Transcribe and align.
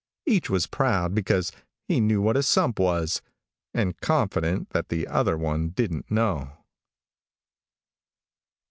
Each 0.25 0.49
was 0.49 0.65
proud 0.65 1.13
because 1.13 1.51
he 1.87 1.99
knew 2.01 2.23
what 2.23 2.35
a 2.35 2.41
sump 2.41 2.79
was, 2.79 3.21
and 3.71 4.01
confident 4.01 4.71
that 4.71 4.89
the 4.89 5.07
other 5.07 5.37
one 5.37 5.69
didn't 5.69 6.09
know. 6.09 6.53